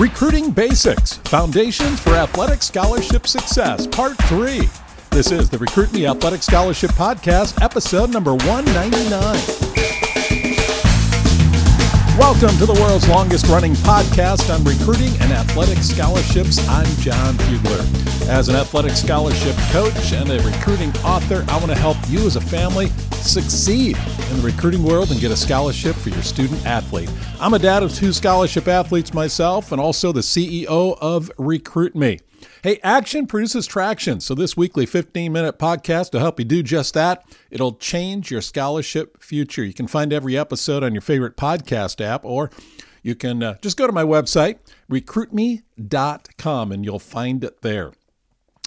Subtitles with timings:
[0.00, 4.66] Recruiting Basics Foundations for Athletic Scholarship Success, Part 3.
[5.10, 9.10] This is the Recruit Me Athletic Scholarship Podcast, episode number 199.
[12.18, 16.66] Welcome to the world's longest running podcast on recruiting and athletic scholarships.
[16.66, 18.09] I'm Jon Fugler.
[18.30, 22.36] As an athletic scholarship coach and a recruiting author, I want to help you as
[22.36, 23.98] a family succeed
[24.30, 27.10] in the recruiting world and get a scholarship for your student athlete.
[27.40, 32.20] I'm a dad of two scholarship athletes myself and also the CEO of Recruit Me.
[32.62, 34.20] Hey, action produces traction.
[34.20, 37.24] So, this weekly 15 minute podcast will help you do just that.
[37.50, 39.64] It'll change your scholarship future.
[39.64, 42.48] You can find every episode on your favorite podcast app, or
[43.02, 47.92] you can uh, just go to my website, recruitme.com, and you'll find it there.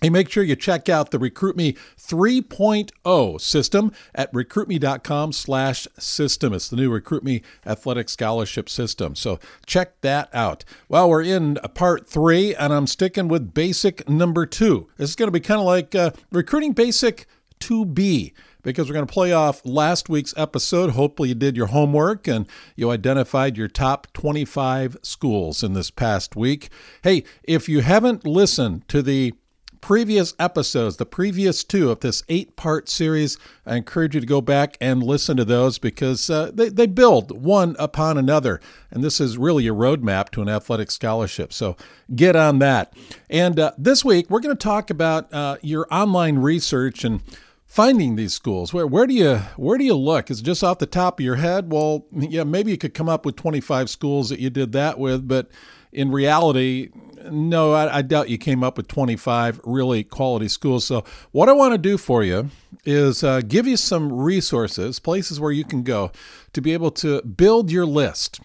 [0.00, 6.54] Hey, make sure you check out the RecruitMe 3.0 system at recruitme.com slash system.
[6.54, 9.14] It's the new RecruitMe athletic scholarship system.
[9.14, 10.64] So check that out.
[10.88, 14.88] Well, we're in part three, and I'm sticking with basic number two.
[14.96, 17.26] This is going to be kind of like uh, recruiting basic
[17.60, 20.90] 2B because we're going to play off last week's episode.
[20.90, 26.36] Hopefully, you did your homework and you identified your top 25 schools in this past
[26.36, 26.70] week.
[27.02, 29.34] Hey, if you haven't listened to the
[29.80, 33.38] previous episodes, the previous two of this eight part series.
[33.66, 37.42] I encourage you to go back and listen to those because uh, they, they build
[37.42, 38.60] one upon another.
[38.90, 41.52] And this is really a roadmap to an athletic scholarship.
[41.52, 41.76] So
[42.14, 42.92] get on that.
[43.28, 47.22] And uh, this week, we're going to talk about uh, your online research and
[47.70, 50.86] finding these schools where where do you where do you look is just off the
[50.86, 54.40] top of your head well yeah maybe you could come up with 25 schools that
[54.40, 55.48] you did that with but
[55.92, 56.90] in reality
[57.30, 60.86] no, I, I, doubt you came up with 25 really quality schools.
[60.86, 62.50] So, what I want to do for you
[62.86, 66.12] is uh, give you some resources, places where you can go
[66.54, 68.40] to be able to build your list.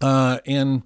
[0.00, 0.82] Uh, and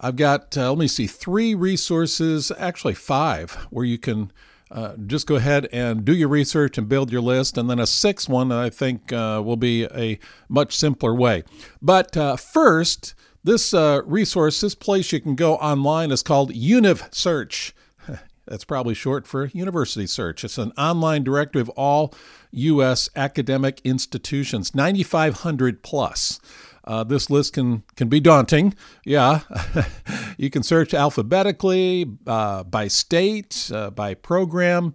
[0.00, 4.32] I've got, uh, let me see, three resources, actually five, where you can
[4.70, 7.56] uh, just go ahead and do your research and build your list.
[7.56, 11.44] And then a sixth one I think uh, will be a much simpler way.
[11.80, 17.72] But uh, first, this uh, resource, this place you can go online is called UnivSearch.
[18.46, 20.44] That's probably short for University Search.
[20.44, 22.14] It's an online directory of all
[22.50, 23.08] U.S.
[23.14, 26.40] academic institutions, 9,500 plus.
[26.88, 28.74] Uh, this list can can be daunting.
[29.04, 29.40] Yeah,
[30.38, 34.94] you can search alphabetically, uh, by state, uh, by program.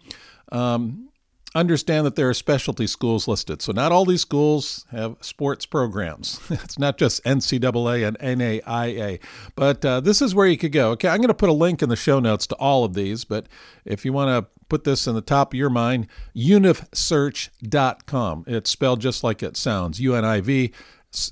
[0.52, 1.10] Um,
[1.54, 3.62] understand that there are specialty schools listed.
[3.62, 6.40] So not all these schools have sports programs.
[6.50, 9.20] it's not just NCAA and NAIA.
[9.56, 10.90] But uh, this is where you could go.
[10.92, 13.24] Okay, I'm going to put a link in the show notes to all of these.
[13.24, 13.46] But
[13.86, 18.46] if you want to put this in the top of your mind, univsearch.com.
[18.48, 20.00] It's spelled just like it sounds.
[20.00, 20.74] U N I V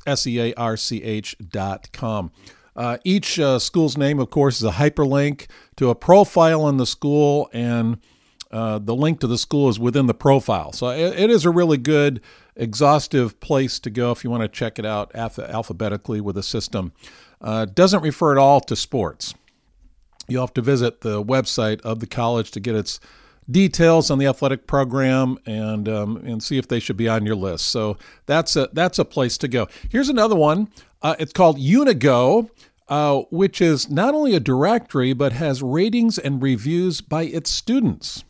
[0.06, 2.32] S E A R C H.com.
[2.76, 6.86] Uh, each uh, school's name, of course, is a hyperlink to a profile in the
[6.86, 7.98] school and
[8.52, 10.74] uh, the link to the school is within the profile.
[10.74, 12.22] So it, it is a really good,
[12.56, 16.92] exhaustive place to go if you want to check it out alphabetically with a system.
[17.40, 19.34] Uh, doesn't refer at all to sports.
[20.28, 23.00] You'll have to visit the website of the college to get its
[23.52, 27.36] details on the athletic program and um, and see if they should be on your
[27.36, 27.68] list.
[27.68, 29.68] So that's a that's a place to go.
[29.90, 30.70] Here's another one.
[31.02, 32.50] Uh, it's called Unigo.
[32.88, 38.26] Uh, which is not only a directory but has ratings and reviews by its students.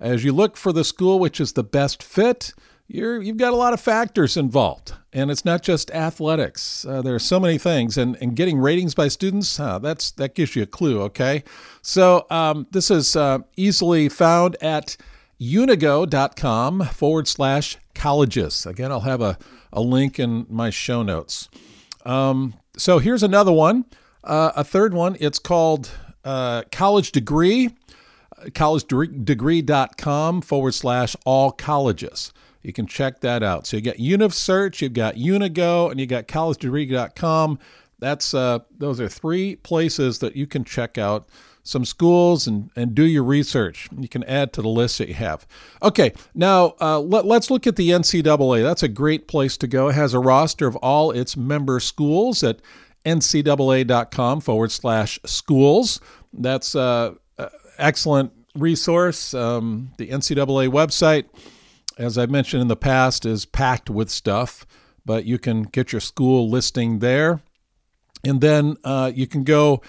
[0.00, 2.52] As you look for the school which is the best fit,
[2.92, 4.92] you have got a lot of factors involved.
[5.14, 6.84] And it's not just athletics.
[6.84, 7.96] Uh, there are so many things.
[7.96, 11.42] And, and getting ratings by students, uh, that's, that gives you a clue, okay?
[11.80, 14.96] So um, this is uh, easily found at
[15.40, 18.66] unigo.com forward slash colleges.
[18.66, 19.38] Again, I'll have a,
[19.72, 21.48] a link in my show notes.
[22.04, 23.86] Um, so here's another one,
[24.24, 25.16] uh, a third one.
[25.20, 25.90] It's called
[26.24, 27.70] uh, College Degree
[28.50, 32.32] collegedegree.com forward slash all colleges.
[32.62, 33.66] You can check that out.
[33.66, 37.58] So you got UnivSearch, you've got Unigo, and you got collegedegree.com.
[37.98, 41.28] That's uh, those are three places that you can check out
[41.64, 43.88] some schools and, and do your research.
[43.96, 45.46] You can add to the list that you have.
[45.82, 48.62] Okay, now uh, let, us look at the NCAA.
[48.62, 49.88] That's a great place to go.
[49.88, 52.60] It has a roster of all its member schools at
[53.04, 56.00] ncaa.com forward slash schools.
[56.32, 57.14] That's uh,
[57.78, 59.34] excellent resource.
[59.34, 61.24] Um, the NCAA website,
[61.98, 64.66] as I've mentioned in the past, is packed with stuff,
[65.04, 67.40] but you can get your school listing there.
[68.24, 69.82] And then uh, you can go,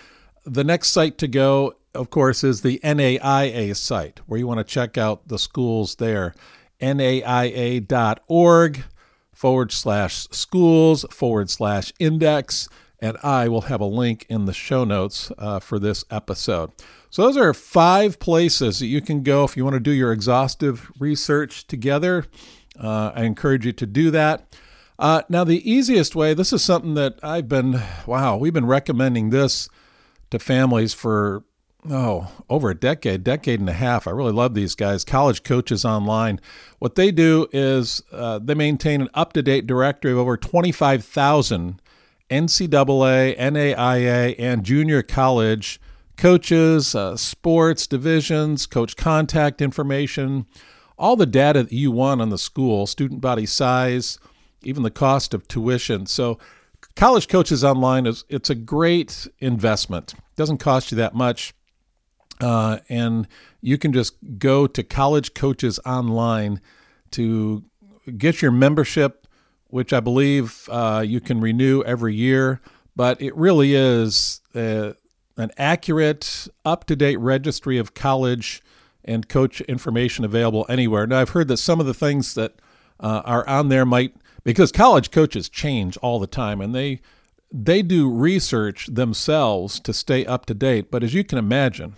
[0.45, 4.63] the next site to go, of course, is the NAIA site, where you want to
[4.63, 6.33] check out the schools there.
[6.81, 8.83] NAIA.org
[9.31, 12.67] forward slash schools forward slash index
[13.03, 16.71] and I will have a link in the show notes uh, for this episode.
[17.13, 20.11] So, those are five places that you can go if you want to do your
[20.11, 22.25] exhaustive research together.
[22.75, 24.51] Uh, I encourage you to do that.
[24.97, 29.29] Uh, now, the easiest way, this is something that I've been, wow, we've been recommending
[29.29, 29.69] this
[30.31, 31.43] to families for,
[31.87, 34.07] oh, over a decade, decade and a half.
[34.07, 36.39] I really love these guys, College Coaches Online.
[36.79, 41.79] What they do is uh, they maintain an up to date directory of over 25,000
[42.31, 45.79] NCAA, NAIA, and junior college
[46.23, 50.45] coaches, uh, sports divisions, coach contact information,
[50.97, 54.19] all the data that you want on the school, student body size,
[54.61, 56.05] even the cost of tuition.
[56.05, 56.39] So,
[56.95, 60.13] College Coaches Online is it's a great investment.
[60.13, 61.53] It doesn't cost you that much,
[62.39, 63.27] uh, and
[63.59, 66.61] you can just go to College Coaches Online
[67.11, 67.65] to
[68.17, 69.27] get your membership,
[69.67, 72.61] which I believe uh, you can renew every year.
[72.95, 74.93] But it really is uh,
[75.37, 78.61] an accurate, up to date registry of college
[79.03, 81.05] and coach information available anywhere.
[81.07, 82.53] Now, I've heard that some of the things that
[82.99, 87.01] uh, are on there might, because college coaches change all the time and they
[87.55, 90.89] they do research themselves to stay up to date.
[90.89, 91.93] But as you can imagine,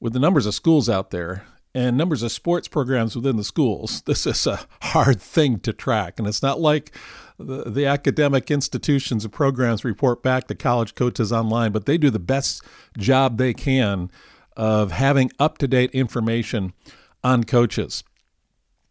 [0.00, 1.44] with the numbers of schools out there
[1.74, 6.18] and numbers of sports programs within the schools, this is a hard thing to track.
[6.18, 6.94] And it's not like
[7.38, 12.10] the, the academic institutions and programs report back to college coaches online, but they do
[12.10, 12.62] the best
[12.98, 14.10] job they can
[14.56, 16.72] of having up to date information
[17.24, 18.04] on coaches.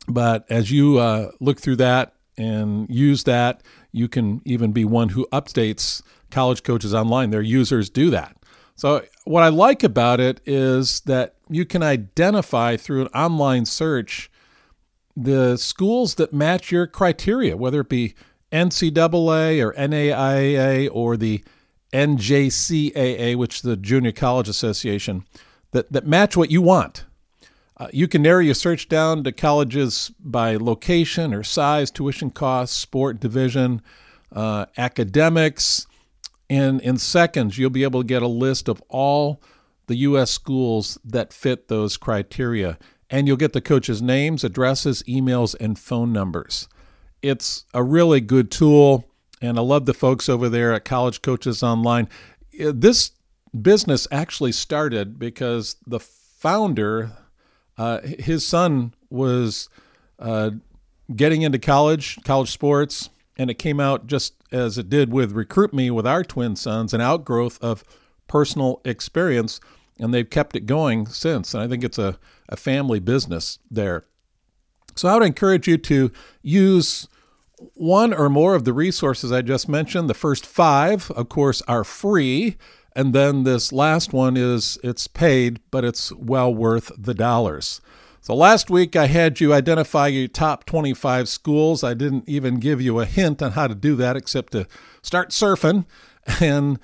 [0.08, 3.62] But as you uh, look through that and use that,
[3.92, 6.02] you can even be one who updates
[6.32, 7.30] college coaches online.
[7.30, 8.36] Their users do that.
[8.76, 14.32] So, what I like about it is that you can identify through an online search
[15.16, 18.16] the schools that match your criteria, whether it be
[18.52, 21.44] NCAA or NAIA or the
[21.94, 25.26] NJCAA, which is the Junior College Association
[25.72, 27.06] that, that match what you want.
[27.78, 32.78] Uh, you can narrow your search down to colleges by location or size, tuition costs,
[32.78, 33.82] sport division,
[34.32, 35.88] uh, academics.
[36.50, 39.42] And in seconds, you'll be able to get a list of all
[39.92, 40.32] the U.S.
[40.32, 42.78] schools that fit those criteria.
[43.10, 46.70] And you'll get the coaches' names, addresses, emails, and phone numbers.
[47.22, 49.06] It's a really good tool.
[49.42, 52.08] And I love the folks over there at College Coaches Online.
[52.58, 53.12] Uh, this
[53.60, 57.12] business actually started because the founder,
[57.78, 59.68] uh, his son was
[60.20, 60.52] uh,
[61.14, 65.74] getting into college, college sports, and it came out just as it did with Recruit
[65.74, 67.84] Me with our twin sons, an outgrowth of
[68.32, 69.60] personal experience,
[70.00, 71.54] and they've kept it going since.
[71.54, 72.18] And I think it's a,
[72.50, 74.06] a family business there.
[74.96, 76.12] So I would encourage you to
[76.42, 77.08] use
[77.74, 80.10] one or more of the resources I just mentioned.
[80.10, 82.58] The first five, of course, are free.
[82.96, 87.80] And then this last one is it's paid, but it's well worth the dollars.
[88.24, 91.84] So last week I had you identify your top 25 schools.
[91.84, 94.68] I didn't even give you a hint on how to do that except to
[95.02, 95.86] start surfing
[96.40, 96.80] and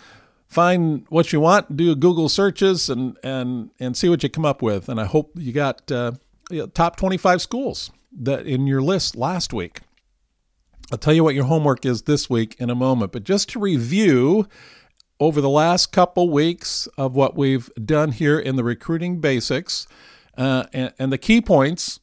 [0.47, 4.61] find what you want, do Google searches and and and see what you come up
[4.61, 4.89] with.
[4.89, 6.13] And I hope you got uh,
[6.73, 9.81] top 25 schools that in your list last week.
[10.91, 13.59] I'll tell you what your homework is this week in a moment, but just to
[13.59, 14.47] review
[15.19, 19.87] over the last couple weeks of what we've done here in the recruiting basics.
[20.37, 21.99] Uh, and, and, the key points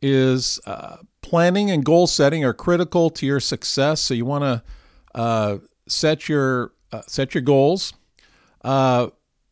[0.00, 4.00] is uh, planning and goal setting are critical to your success.
[4.00, 4.62] So you want to
[5.14, 7.92] uh, set your uh, set your goals.
[8.64, 9.08] Uh,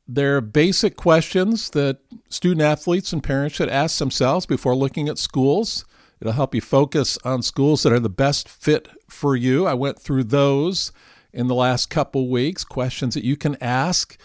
[0.06, 1.98] there are basic questions that
[2.28, 5.84] student athletes and parents should ask themselves before looking at schools.
[6.20, 9.66] It'll help you focus on schools that are the best fit for you.
[9.66, 10.92] I went through those
[11.32, 14.18] in the last couple weeks, questions that you can ask.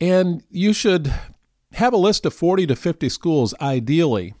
[0.00, 1.12] And you should
[1.72, 4.34] have a list of 40 to 50 schools, ideally,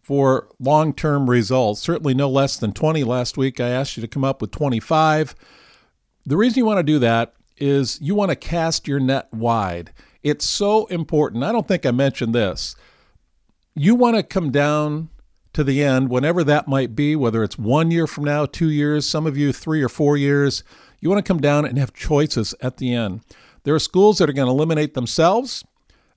[0.00, 1.80] for long term results.
[1.80, 3.04] Certainly no less than 20.
[3.04, 5.34] Last week, I asked you to come up with 25.
[6.24, 9.92] The reason you want to do that is you want to cast your net wide.
[10.22, 11.44] It's so important.
[11.44, 12.76] I don't think I mentioned this.
[13.74, 15.08] You want to come down
[15.52, 19.06] to the end, whenever that might be, whether it's one year from now, two years,
[19.06, 20.64] some of you three or four years.
[21.00, 23.20] You want to come down and have choices at the end.
[23.64, 25.64] There are schools that are going to eliminate themselves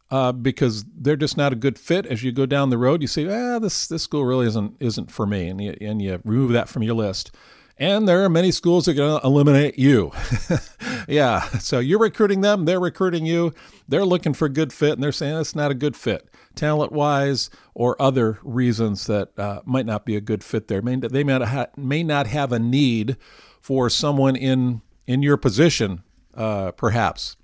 [0.09, 2.05] uh, because they're just not a good fit.
[2.05, 5.11] As you go down the road, you say, "Ah, this this school really isn't isn't
[5.11, 7.31] for me," and you, and you remove that from your list.
[7.77, 10.11] And there are many schools that are going to eliminate you.
[11.09, 13.53] yeah, so you're recruiting them, they're recruiting you.
[13.87, 16.93] They're looking for a good fit, and they're saying it's not a good fit, talent
[16.93, 20.81] wise, or other reasons that uh, might not be a good fit there.
[20.81, 23.17] May, they may not, ha- may not have a need
[23.59, 26.01] for someone in in your position
[26.35, 27.37] uh, perhaps,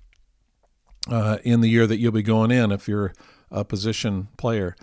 [1.08, 3.12] uh, in the year that you'll be going in if you're
[3.50, 4.76] a position player.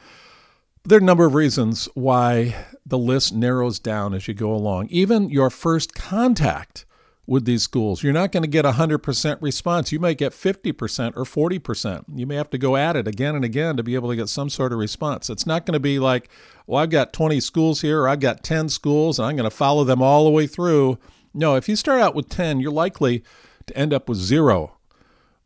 [0.90, 4.88] There are a number of reasons why the list narrows down as you go along.
[4.90, 6.84] Even your first contact
[7.28, 9.92] with these schools, you're not going to get 100% response.
[9.92, 12.06] You might get 50% or 40%.
[12.16, 14.30] You may have to go at it again and again to be able to get
[14.30, 15.30] some sort of response.
[15.30, 16.28] It's not going to be like,
[16.66, 19.56] well, I've got 20 schools here, or I've got 10 schools, and I'm going to
[19.56, 20.98] follow them all the way through.
[21.36, 23.24] No, if you start out with 10, you're likely
[23.68, 24.76] to end up with zero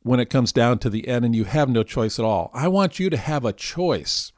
[0.04, 2.50] when it comes down to the end and you have no choice at all.
[2.54, 4.32] I want you to have a choice.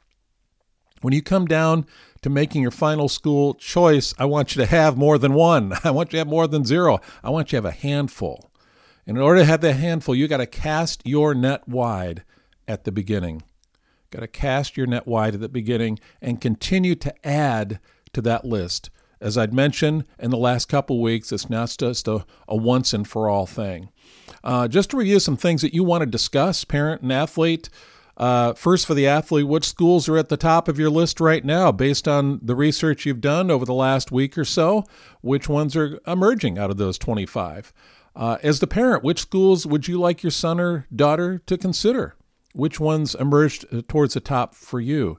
[1.02, 1.86] When you come down
[2.22, 5.72] to making your final school choice, I want you to have more than one.
[5.84, 7.00] I want you to have more than zero.
[7.22, 8.50] I want you to have a handful.
[9.06, 12.24] And in order to have that handful, you got to cast your net wide
[12.66, 13.42] at the beginning.
[14.10, 17.78] Got to cast your net wide at the beginning and continue to add
[18.12, 18.90] to that list.
[19.20, 23.06] As I'd mentioned in the last couple weeks, it's not just a, a once and
[23.06, 23.90] for all thing.
[24.44, 27.68] Uh, just to review some things that you want to discuss, parent and athlete.
[28.16, 31.44] Uh, first, for the athlete, which schools are at the top of your list right
[31.44, 34.84] now based on the research you've done over the last week or so?
[35.20, 37.72] Which ones are emerging out of those 25?
[38.14, 42.16] Uh, as the parent, which schools would you like your son or daughter to consider?
[42.54, 45.18] Which ones emerged uh, towards the top for you?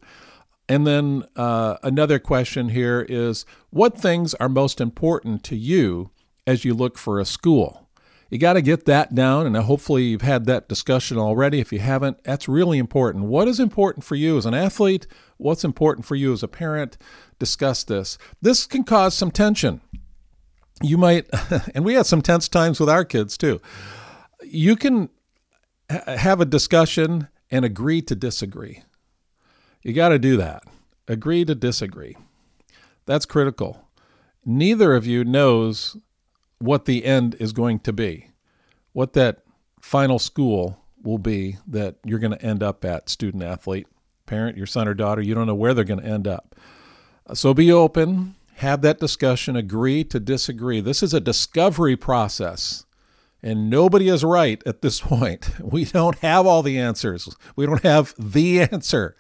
[0.67, 6.09] And then uh, another question here is what things are most important to you
[6.47, 7.86] as you look for a school?
[8.29, 11.59] You got to get that down, and hopefully you've had that discussion already.
[11.59, 13.25] If you haven't, that's really important.
[13.25, 15.07] What is important for you as an athlete?
[15.37, 16.97] What's important for you as a parent?
[17.39, 18.17] Discuss this.
[18.41, 19.81] This can cause some tension.
[20.81, 21.27] You might,
[21.73, 23.61] and we had some tense times with our kids too.
[24.43, 25.09] You can
[25.89, 28.83] have a discussion and agree to disagree.
[29.81, 30.63] You got to do that.
[31.07, 32.17] Agree to disagree.
[33.05, 33.87] That's critical.
[34.45, 35.95] Neither of you knows
[36.59, 38.31] what the end is going to be,
[38.93, 39.43] what that
[39.79, 43.87] final school will be that you're going to end up at, student athlete,
[44.25, 45.21] parent, your son or daughter.
[45.21, 46.55] You don't know where they're going to end up.
[47.33, 50.81] So be open, have that discussion, agree to disagree.
[50.81, 52.85] This is a discovery process.
[53.43, 55.49] And nobody is right at this point.
[55.61, 57.29] We don't have all the answers.
[57.55, 59.15] We don't have the answer.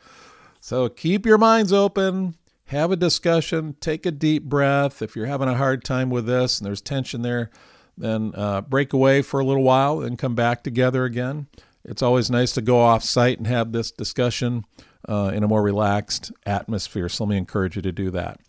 [0.59, 2.35] So keep your minds open,
[2.67, 5.01] have a discussion, take a deep breath.
[5.01, 7.49] If you're having a hard time with this and there's tension there,
[7.97, 11.47] then uh, break away for a little while and come back together again.
[11.83, 14.65] It's always nice to go off site and have this discussion
[15.07, 17.07] uh, in a more relaxed atmosphere.
[17.09, 18.39] So let me encourage you to do that.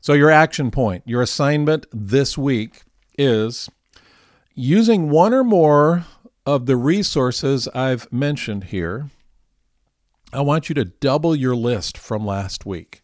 [0.00, 2.82] So, your action point, your assignment this week
[3.16, 3.70] is
[4.52, 6.06] using one or more
[6.44, 9.10] of the resources I've mentioned here.
[10.32, 13.01] I want you to double your list from last week.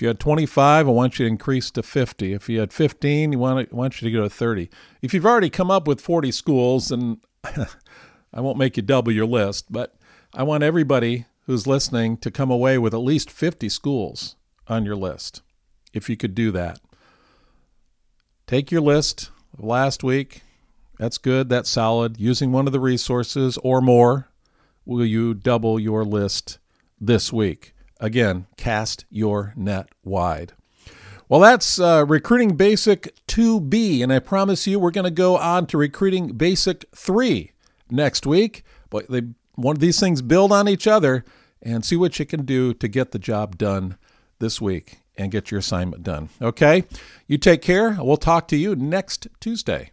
[0.00, 2.32] If you had 25, I want you to increase to 50.
[2.32, 4.70] If you had 15, you want, I want you to go to 30.
[5.02, 9.26] If you've already come up with 40 schools, then I won't make you double your
[9.26, 9.94] list, but
[10.32, 14.36] I want everybody who's listening to come away with at least 50 schools
[14.68, 15.42] on your list,
[15.92, 16.80] if you could do that.
[18.46, 20.40] Take your list of last week.
[20.98, 21.50] That's good.
[21.50, 22.18] That's solid.
[22.18, 24.30] Using one of the resources or more,
[24.86, 26.58] will you double your list
[26.98, 27.74] this week?
[28.00, 30.54] Again, cast your net wide.
[31.28, 35.66] Well, that's uh, Recruiting Basic 2B, and I promise you we're going to go on
[35.68, 37.52] to Recruiting Basic 3
[37.88, 38.64] next week.
[38.88, 39.22] But they,
[39.54, 41.24] one of these things build on each other
[41.62, 43.96] and see what you can do to get the job done
[44.40, 46.30] this week and get your assignment done.
[46.42, 46.84] Okay?
[47.28, 47.96] You take care.
[48.00, 49.92] We'll talk to you next Tuesday.